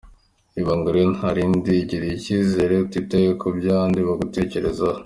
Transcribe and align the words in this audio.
Ibanga 0.61 0.87
rero 0.95 1.09
nta 1.17 1.29
rindi, 1.35 1.71
igirire 1.83 2.13
icyizere 2.17 2.73
utitaye 2.85 3.27
ku 3.39 3.47
byo 3.55 3.67
abandi 3.73 3.99
bagutekerezaho”. 4.07 4.99